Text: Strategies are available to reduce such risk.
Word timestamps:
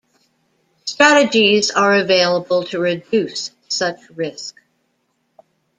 Strategies 0.83 1.69
are 1.69 1.93
available 1.93 2.63
to 2.63 2.79
reduce 2.79 3.51
such 3.69 3.99
risk. 4.15 4.55